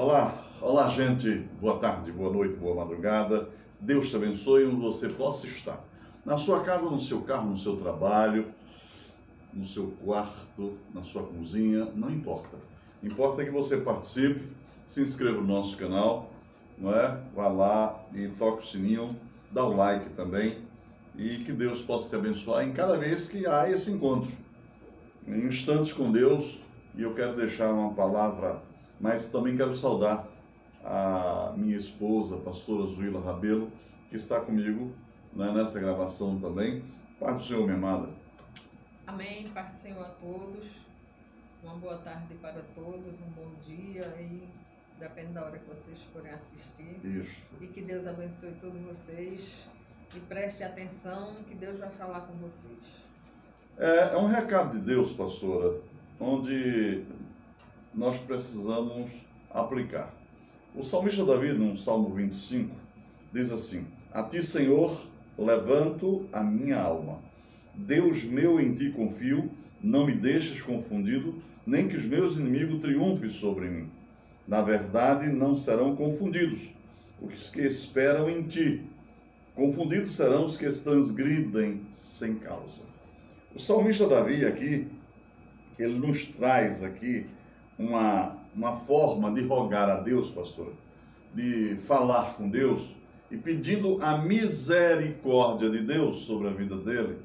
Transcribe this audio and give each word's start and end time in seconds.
Olá, 0.00 0.32
olá 0.62 0.88
gente, 0.88 1.28
boa 1.60 1.76
tarde, 1.76 2.12
boa 2.12 2.32
noite, 2.32 2.54
boa 2.54 2.72
madrugada. 2.72 3.48
Deus 3.80 4.08
te 4.08 4.14
abençoe 4.14 4.64
onde 4.64 4.76
você 4.76 5.08
possa 5.08 5.44
estar. 5.44 5.84
Na 6.24 6.38
sua 6.38 6.62
casa, 6.62 6.88
no 6.88 7.00
seu 7.00 7.22
carro, 7.22 7.50
no 7.50 7.56
seu 7.56 7.76
trabalho, 7.76 8.46
no 9.52 9.64
seu 9.64 9.92
quarto, 10.04 10.78
na 10.94 11.02
sua 11.02 11.24
cozinha, 11.24 11.88
não 11.96 12.08
importa. 12.08 12.56
Importa 13.02 13.44
que 13.44 13.50
você 13.50 13.78
participe, 13.78 14.40
se 14.86 15.00
inscreva 15.00 15.40
no 15.40 15.48
nosso 15.48 15.76
canal, 15.76 16.30
não 16.78 16.94
é? 16.94 17.20
Vá 17.34 17.48
lá 17.48 18.00
e 18.14 18.28
toque 18.28 18.62
o 18.62 18.66
sininho, 18.66 19.16
dá 19.50 19.64
o 19.64 19.74
like 19.74 20.10
também 20.10 20.58
e 21.16 21.38
que 21.38 21.50
Deus 21.50 21.82
possa 21.82 22.10
te 22.10 22.14
abençoar 22.14 22.64
em 22.64 22.72
cada 22.72 22.96
vez 22.96 23.26
que 23.26 23.48
há 23.48 23.68
esse 23.68 23.90
encontro. 23.90 24.32
Em 25.26 25.44
instantes 25.48 25.92
com 25.92 26.12
Deus, 26.12 26.60
e 26.94 27.02
eu 27.02 27.16
quero 27.16 27.34
deixar 27.34 27.72
uma 27.72 27.92
palavra, 27.94 28.62
mas 29.00 29.30
também 29.30 29.56
quero 29.56 29.74
saudar 29.74 30.26
a 30.84 31.52
minha 31.56 31.76
esposa, 31.76 32.36
a 32.36 32.40
pastora 32.40 32.86
Zuila 32.86 33.20
Rabelo, 33.20 33.70
que 34.10 34.16
está 34.16 34.40
comigo 34.40 34.92
né, 35.32 35.52
nessa 35.52 35.78
gravação 35.78 36.38
também. 36.38 36.82
Pai 37.20 37.34
do 37.34 37.42
Senhor, 37.42 37.64
minha 37.64 37.76
amada. 37.76 38.08
Amém. 39.06 39.44
Paz 39.48 39.72
do 39.72 39.76
Senhor 39.78 40.04
a 40.04 40.10
todos. 40.10 40.64
Uma 41.62 41.74
boa 41.74 41.98
tarde 41.98 42.34
para 42.36 42.62
todos, 42.74 43.20
um 43.20 43.30
bom 43.34 43.50
dia 43.66 44.04
e 44.20 44.48
depende 44.98 45.32
da 45.32 45.44
hora 45.44 45.58
que 45.58 45.68
vocês 45.68 45.98
forem 46.12 46.30
assistir. 46.30 47.00
Isso. 47.04 47.40
E 47.60 47.66
que 47.66 47.80
Deus 47.80 48.06
abençoe 48.06 48.52
todos 48.60 48.80
vocês 48.80 49.66
e 50.16 50.20
preste 50.20 50.62
atenção 50.62 51.36
que 51.46 51.54
Deus 51.54 51.78
vai 51.78 51.90
falar 51.90 52.20
com 52.22 52.34
vocês. 52.34 52.78
É, 53.76 54.14
é 54.14 54.16
um 54.16 54.26
recado 54.26 54.78
de 54.78 54.84
Deus, 54.84 55.12
pastora, 55.12 55.80
onde 56.20 57.04
nós 57.98 58.20
precisamos 58.20 59.26
aplicar. 59.50 60.14
O 60.72 60.84
salmista 60.84 61.24
Davi, 61.24 61.52
no 61.52 61.76
Salmo 61.76 62.14
25, 62.14 62.72
diz 63.32 63.50
assim: 63.50 63.88
A 64.12 64.22
ti, 64.22 64.40
Senhor, 64.40 65.04
levanto 65.36 66.28
a 66.32 66.44
minha 66.44 66.80
alma. 66.80 67.18
Deus 67.74 68.22
meu, 68.22 68.60
em 68.60 68.72
ti 68.72 68.90
confio, 68.90 69.50
não 69.82 70.06
me 70.06 70.12
deixes 70.12 70.62
confundido, 70.62 71.34
nem 71.66 71.88
que 71.88 71.96
os 71.96 72.04
meus 72.04 72.36
inimigos 72.36 72.80
triunfem 72.80 73.28
sobre 73.28 73.68
mim. 73.68 73.90
Na 74.46 74.62
verdade, 74.62 75.26
não 75.26 75.56
serão 75.56 75.96
confundidos 75.96 76.72
os 77.20 77.50
que 77.50 77.62
esperam 77.62 78.30
em 78.30 78.44
ti. 78.44 78.80
Confundidos 79.56 80.12
serão 80.12 80.44
os 80.44 80.56
que 80.56 80.70
transgridem 80.70 81.80
sem 81.92 82.36
causa. 82.36 82.84
O 83.52 83.58
salmista 83.58 84.06
Davi 84.08 84.44
aqui, 84.44 84.86
ele 85.76 85.98
nos 85.98 86.26
traz 86.26 86.84
aqui 86.84 87.26
uma, 87.78 88.36
uma 88.54 88.72
forma 88.74 89.32
de 89.32 89.42
rogar 89.42 89.88
a 89.88 90.00
Deus, 90.00 90.30
pastor, 90.30 90.72
de 91.34 91.76
falar 91.86 92.34
com 92.34 92.48
Deus 92.48 92.96
e 93.30 93.36
pedindo 93.36 93.96
a 94.02 94.18
misericórdia 94.18 95.70
de 95.70 95.78
Deus 95.78 96.24
sobre 96.24 96.48
a 96.48 96.52
vida 96.52 96.76
dele 96.76 97.18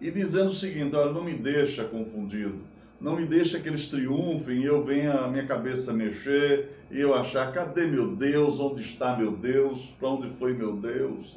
e 0.00 0.10
dizendo 0.10 0.50
o 0.50 0.54
seguinte: 0.54 0.96
olha, 0.96 1.12
não 1.12 1.22
me 1.22 1.34
deixa 1.34 1.84
confundido, 1.84 2.58
não 3.00 3.16
me 3.16 3.24
deixa 3.24 3.60
que 3.60 3.68
eles 3.68 3.88
triunfem 3.88 4.62
e 4.62 4.64
eu 4.64 4.84
venha 4.84 5.12
a 5.12 5.28
minha 5.28 5.46
cabeça 5.46 5.92
mexer 5.92 6.70
e 6.90 7.00
eu 7.00 7.14
achar, 7.14 7.52
cadê 7.52 7.86
meu 7.86 8.16
Deus? 8.16 8.58
Onde 8.58 8.80
está 8.80 9.16
meu 9.16 9.32
Deus? 9.32 9.94
Para 9.98 10.08
onde 10.08 10.30
foi 10.30 10.54
meu 10.54 10.76
Deus? 10.76 11.36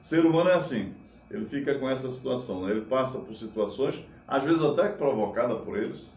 Ser 0.00 0.24
humano 0.24 0.50
é 0.50 0.54
assim, 0.54 0.92
ele 1.30 1.46
fica 1.46 1.74
com 1.78 1.88
essa 1.88 2.10
situação, 2.10 2.66
né? 2.66 2.72
ele 2.72 2.82
passa 2.82 3.18
por 3.18 3.34
situações, 3.34 4.04
às 4.28 4.42
vezes 4.42 4.62
até 4.62 4.88
provocada 4.90 5.56
por 5.56 5.78
eles, 5.78 6.14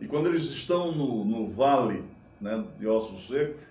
e 0.00 0.06
quando 0.06 0.28
eles 0.28 0.42
estão 0.42 0.92
no, 0.92 1.24
no 1.24 1.46
vale 1.46 2.04
né, 2.40 2.64
de 2.78 2.86
ossos 2.86 3.28
secos, 3.28 3.62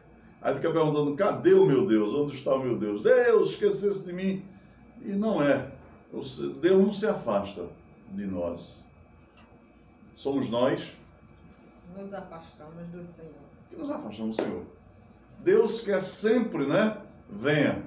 aí 0.42 0.56
fica 0.56 0.72
perguntando: 0.72 1.16
cadê 1.16 1.54
o 1.54 1.66
meu 1.66 1.86
Deus? 1.86 2.14
Onde 2.14 2.36
está 2.36 2.56
o 2.56 2.64
meu 2.64 2.78
Deus? 2.78 3.04
Deus, 3.04 3.52
esquecesse 3.52 4.06
de 4.06 4.14
mim. 4.14 4.46
E 5.02 5.12
não 5.12 5.42
é. 5.42 5.72
Deus 6.12 6.40
não 6.62 6.94
se 6.94 7.06
afasta 7.08 7.68
de 8.12 8.26
nós. 8.26 8.86
Somos 10.14 10.50
nós. 10.50 10.94
Nos 11.98 12.14
afastamos 12.14 12.88
do 12.92 13.04
Senhor. 13.04 13.34
Que 13.70 13.76
nos 13.76 13.90
afastamos 13.90 14.38
do 14.38 14.44
Senhor. 14.44 14.66
Deus 15.40 15.82
quer 15.82 16.02
sempre, 16.02 16.66
né? 16.66 16.98
Venha. 17.30 17.84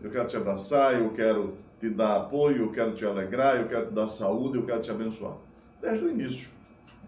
Eu 0.00 0.10
quero 0.10 0.28
te 0.28 0.36
abraçar, 0.36 1.00
eu 1.00 1.12
quero 1.12 1.56
te 1.78 1.90
dar 1.90 2.16
apoio, 2.16 2.64
eu 2.64 2.72
quero 2.72 2.94
te 2.94 3.04
alegrar, 3.04 3.56
eu 3.56 3.68
quero 3.68 3.86
te 3.86 3.92
dar 3.92 4.08
saúde, 4.08 4.58
eu 4.58 4.66
quero 4.66 4.82
te 4.82 4.90
abençoar. 4.90 5.36
Desde 5.80 6.04
o 6.04 6.10
início 6.10 6.55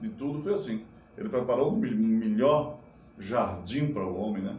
de 0.00 0.09
tudo 0.10 0.42
foi 0.42 0.54
assim. 0.54 0.84
Ele 1.16 1.28
preparou 1.28 1.72
o 1.72 1.76
melhor 1.76 2.78
jardim 3.19 3.92
para 3.92 4.06
o 4.06 4.16
homem, 4.16 4.42
né? 4.42 4.56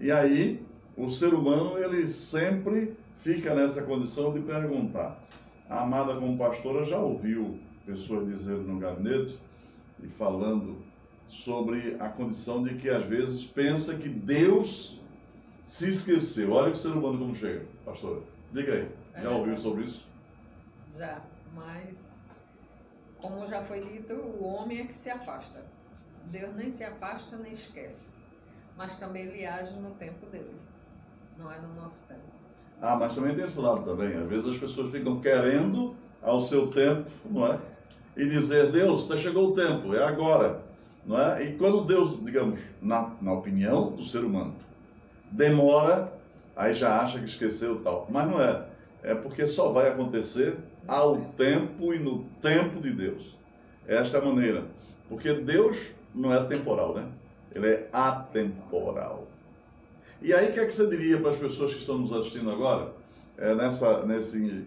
E 0.00 0.10
aí, 0.10 0.64
o 0.96 1.08
ser 1.08 1.34
humano, 1.34 1.78
ele 1.78 2.06
sempre 2.06 2.96
fica 3.16 3.54
nessa 3.54 3.82
condição 3.82 4.32
de 4.32 4.40
perguntar. 4.40 5.18
A 5.68 5.82
amada 5.82 6.14
como 6.14 6.38
pastora 6.38 6.84
já 6.84 6.98
ouviu 6.98 7.58
pessoas 7.84 8.26
dizendo 8.26 8.62
no 8.62 8.78
gabinete 8.78 9.38
e 10.02 10.08
falando 10.08 10.76
sobre 11.26 11.96
a 11.98 12.08
condição 12.08 12.62
de 12.62 12.74
que 12.74 12.88
às 12.88 13.04
vezes 13.04 13.44
pensa 13.44 13.96
que 13.96 14.08
Deus 14.08 15.00
se 15.64 15.88
esqueceu. 15.88 16.52
Olha 16.52 16.72
o 16.72 16.76
ser 16.76 16.90
humano 16.90 17.18
como 17.18 17.34
chega, 17.34 17.64
pastora. 17.84 18.20
Diga 18.52 18.72
aí, 18.72 19.22
já 19.22 19.30
ouviu 19.30 19.56
sobre 19.58 19.84
isso? 19.84 20.06
Já, 20.96 21.20
mas 21.54 22.15
como 23.20 23.46
já 23.46 23.62
foi 23.62 23.80
dito, 23.80 24.14
o 24.14 24.44
homem 24.44 24.80
é 24.80 24.86
que 24.86 24.94
se 24.94 25.10
afasta. 25.10 25.64
Deus 26.26 26.54
nem 26.54 26.70
se 26.70 26.84
afasta 26.84 27.36
nem 27.36 27.52
esquece. 27.52 28.16
Mas 28.76 28.98
também 28.98 29.26
ele 29.26 29.46
age 29.46 29.78
no 29.78 29.94
tempo 29.94 30.26
dele. 30.26 30.54
Não 31.38 31.50
é 31.50 31.58
no 31.60 31.74
nosso 31.74 32.04
tempo. 32.06 32.20
Ah, 32.80 32.96
mas 32.96 33.14
também 33.14 33.34
tem 33.34 33.44
esse 33.44 33.60
lado 33.60 33.84
também. 33.84 34.14
Às 34.14 34.28
vezes 34.28 34.46
as 34.48 34.58
pessoas 34.58 34.90
ficam 34.90 35.20
querendo 35.20 35.96
ao 36.22 36.42
seu 36.42 36.68
tempo, 36.68 37.10
não 37.24 37.46
é? 37.46 37.58
E 38.16 38.26
dizer, 38.26 38.70
Deus, 38.70 39.02
está 39.02 39.16
chegou 39.16 39.50
o 39.50 39.54
tempo, 39.54 39.94
é 39.94 40.02
agora. 40.04 40.62
Não 41.04 41.18
é? 41.18 41.44
E 41.44 41.56
quando 41.56 41.84
Deus, 41.84 42.22
digamos, 42.24 42.58
na, 42.82 43.14
na 43.20 43.32
opinião 43.32 43.92
do 43.92 44.02
ser 44.02 44.24
humano, 44.24 44.54
demora, 45.30 46.12
aí 46.54 46.74
já 46.74 47.00
acha 47.00 47.18
que 47.18 47.26
esqueceu 47.26 47.82
tal. 47.82 48.06
Mas 48.10 48.28
não 48.28 48.42
é. 48.42 48.66
É 49.02 49.14
porque 49.14 49.46
só 49.46 49.70
vai 49.70 49.88
acontecer 49.88 50.58
ao 50.86 51.20
tempo 51.36 51.92
e 51.92 51.98
no 51.98 52.24
tempo 52.40 52.80
de 52.80 52.90
Deus. 52.90 53.36
Esta 53.86 54.18
é 54.18 54.20
a 54.20 54.24
maneira. 54.24 54.64
Porque 55.08 55.32
Deus 55.32 55.92
não 56.14 56.32
é 56.32 56.44
temporal, 56.44 56.94
né? 56.94 57.08
Ele 57.54 57.68
é 57.68 57.88
atemporal. 57.92 59.26
E 60.20 60.32
aí, 60.32 60.50
o 60.50 60.52
que 60.52 60.60
é 60.60 60.66
que 60.66 60.72
você 60.72 60.88
diria 60.88 61.20
para 61.20 61.30
as 61.30 61.38
pessoas 61.38 61.74
que 61.74 61.80
estão 61.80 61.98
nos 61.98 62.12
assistindo 62.12 62.50
agora, 62.50 62.92
é, 63.36 63.54
nessa, 63.54 64.04
nesse, 64.06 64.64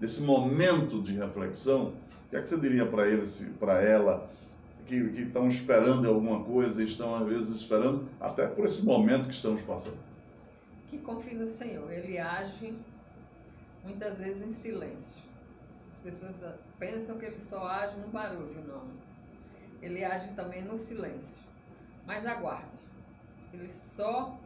nesse 0.00 0.22
momento 0.22 1.00
de 1.00 1.14
reflexão? 1.14 1.94
O 2.26 2.30
que 2.30 2.36
é 2.36 2.42
que 2.42 2.48
você 2.48 2.60
diria 2.60 2.86
para 2.86 3.08
eles, 3.08 3.46
para 3.58 3.82
ela, 3.82 4.28
que, 4.90 5.10
que 5.10 5.22
estão 5.22 5.48
esperando 5.48 6.08
alguma 6.08 6.42
coisa 6.42 6.82
e 6.82 6.86
estão, 6.86 7.14
às 7.14 7.26
vezes, 7.26 7.48
esperando 7.60 8.08
até 8.20 8.48
por 8.48 8.64
esse 8.64 8.84
momento 8.84 9.28
que 9.28 9.34
estamos 9.34 9.62
passando? 9.62 9.98
Que 10.88 10.98
confie 10.98 11.36
no 11.36 11.46
Senhor. 11.46 11.90
Ele 11.92 12.18
age 12.18 12.74
muitas 13.84 14.18
vezes 14.18 14.42
em 14.42 14.50
silêncio. 14.50 15.29
As 15.90 15.98
pessoas 15.98 16.44
pensam 16.78 17.18
que 17.18 17.26
ele 17.26 17.40
só 17.40 17.66
age 17.66 17.98
no 17.98 18.08
barulho, 18.08 18.64
não. 18.66 18.84
Ele 19.82 20.04
age 20.04 20.28
também 20.34 20.64
no 20.64 20.76
silêncio. 20.78 21.42
Mas 22.06 22.24
aguarde. 22.24 22.68
Ele 23.52 23.68
só 23.68 24.38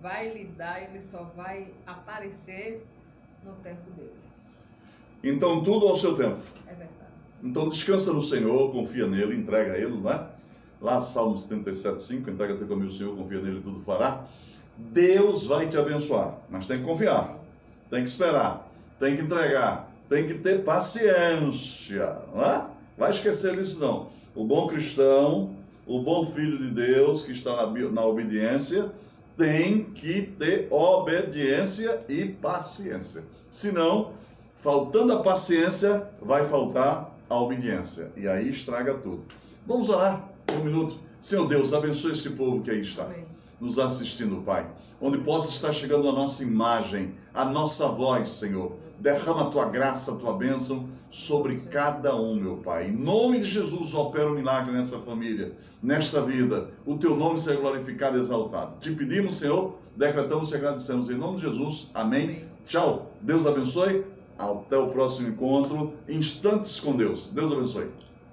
vai 0.00 0.32
lidar, 0.32 0.82
ele 0.82 1.00
só 1.00 1.22
vai 1.34 1.72
aparecer 1.86 2.86
no 3.42 3.54
tempo 3.56 3.90
dele. 3.92 4.12
Então 5.24 5.64
tudo 5.64 5.88
ao 5.88 5.96
seu 5.96 6.14
tempo. 6.14 6.42
É 6.66 6.74
verdade. 6.74 7.12
Então 7.42 7.68
descansa 7.68 8.12
no 8.12 8.22
Senhor, 8.22 8.70
confia 8.70 9.06
nele, 9.06 9.36
entrega 9.36 9.72
a 9.72 9.78
ele, 9.78 9.96
não 9.96 10.10
é? 10.10 10.28
Lá 10.80 11.00
Salmo 11.00 11.36
77,5, 11.36 12.28
entrega 12.28 12.56
teu 12.56 12.68
caminho 12.68 12.88
ao 12.88 12.92
Senhor, 12.92 13.16
confia 13.16 13.40
nele, 13.40 13.60
tudo 13.60 13.80
fará. 13.80 14.26
Deus 14.76 15.46
vai 15.46 15.68
te 15.68 15.78
abençoar, 15.78 16.38
mas 16.50 16.66
tem 16.66 16.78
que 16.78 16.84
confiar, 16.84 17.38
tem 17.88 18.02
que 18.02 18.10
esperar, 18.10 18.68
tem 18.98 19.16
que 19.16 19.22
entregar, 19.22 19.91
tem 20.12 20.26
que 20.26 20.34
ter 20.34 20.62
paciência, 20.62 22.18
não 22.34 22.44
é? 22.44 22.66
Vai 22.98 23.10
esquecer 23.10 23.56
disso 23.56 23.80
não. 23.80 24.08
O 24.34 24.44
bom 24.44 24.66
cristão, 24.66 25.56
o 25.86 26.02
bom 26.02 26.26
filho 26.26 26.58
de 26.58 26.70
Deus 26.70 27.24
que 27.24 27.32
está 27.32 27.56
na, 27.56 27.90
na 27.90 28.04
obediência, 28.04 28.92
tem 29.38 29.84
que 29.84 30.26
ter 30.38 30.68
obediência 30.70 32.04
e 32.10 32.26
paciência. 32.26 33.24
Senão, 33.50 34.12
faltando 34.54 35.14
a 35.14 35.22
paciência, 35.22 36.06
vai 36.20 36.46
faltar 36.46 37.10
a 37.30 37.40
obediência. 37.40 38.12
E 38.14 38.28
aí 38.28 38.50
estraga 38.50 38.92
tudo. 38.92 39.24
Vamos 39.66 39.88
orar 39.88 40.28
um 40.54 40.62
minuto. 40.62 40.98
Senhor 41.22 41.48
Deus, 41.48 41.72
abençoe 41.72 42.12
este 42.12 42.28
povo 42.28 42.60
que 42.60 42.70
aí 42.70 42.82
está. 42.82 43.04
Amém. 43.04 43.24
Nos 43.58 43.78
assistindo, 43.78 44.42
Pai. 44.42 44.66
Onde 45.00 45.16
possa 45.18 45.48
estar 45.48 45.72
chegando 45.72 46.06
a 46.06 46.12
nossa 46.12 46.42
imagem, 46.42 47.14
a 47.32 47.46
nossa 47.46 47.88
voz, 47.88 48.28
Senhor 48.28 48.81
Derrama 49.02 49.48
a 49.48 49.50
tua 49.50 49.64
graça, 49.64 50.12
a 50.12 50.14
tua 50.14 50.32
bênção 50.34 50.88
sobre 51.10 51.56
cada 51.56 52.14
um, 52.14 52.36
meu 52.36 52.58
Pai. 52.58 52.86
Em 52.86 52.92
nome 52.92 53.40
de 53.40 53.46
Jesus, 53.46 53.94
opera 53.94 54.28
o 54.28 54.32
um 54.32 54.36
milagre 54.36 54.72
nessa 54.72 54.96
família, 55.00 55.56
nesta 55.82 56.22
vida. 56.22 56.68
O 56.86 56.96
teu 56.96 57.16
nome 57.16 57.36
seja 57.40 57.58
glorificado 57.58 58.16
e 58.16 58.20
exaltado. 58.20 58.78
Te 58.78 58.92
pedimos, 58.92 59.38
Senhor, 59.38 59.74
decretamos 59.96 60.52
e 60.52 60.54
agradecemos. 60.54 61.10
Em 61.10 61.16
nome 61.16 61.34
de 61.34 61.42
Jesus. 61.42 61.90
Amém. 61.92 62.22
Amém. 62.22 62.44
Tchau. 62.64 63.10
Deus 63.20 63.44
abençoe. 63.44 64.06
Até 64.38 64.76
o 64.76 64.86
próximo 64.86 65.30
encontro. 65.30 65.94
Instantes 66.08 66.78
com 66.78 66.94
Deus. 66.94 67.32
Deus 67.32 67.50
abençoe. 67.50 67.90